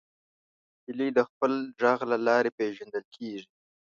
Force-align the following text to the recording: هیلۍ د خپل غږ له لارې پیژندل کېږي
هیلۍ 0.85 1.09
د 1.17 1.19
خپل 1.29 1.51
غږ 1.81 1.99
له 2.11 2.17
لارې 2.27 2.55
پیژندل 2.57 3.05
کېږي 3.15 3.49